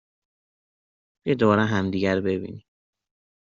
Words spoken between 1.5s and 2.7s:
ملاقات کنیم!